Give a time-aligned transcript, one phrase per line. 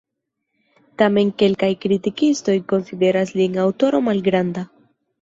[1.01, 4.71] Tamen kelkaj kritikistoj konsideras lin aŭtoro malgranda.